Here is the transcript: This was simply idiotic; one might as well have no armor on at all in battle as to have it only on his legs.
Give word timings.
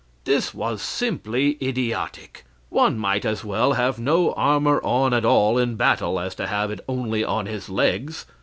This 0.23 0.51
was 0.51 0.81
simply 0.81 1.59
idiotic; 1.61 2.43
one 2.71 2.97
might 2.97 3.23
as 3.23 3.45
well 3.45 3.73
have 3.73 3.99
no 3.99 4.33
armor 4.33 4.81
on 4.83 5.13
at 5.13 5.25
all 5.25 5.59
in 5.59 5.75
battle 5.75 6.19
as 6.19 6.33
to 6.33 6.47
have 6.47 6.71
it 6.71 6.79
only 6.89 7.23
on 7.23 7.45
his 7.45 7.69
legs. 7.69 8.25